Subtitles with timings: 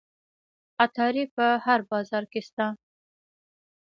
[0.83, 2.67] عطاري په هر بازار کې شته.